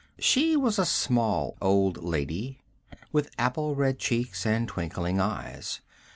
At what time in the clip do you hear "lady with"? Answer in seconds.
2.03-3.29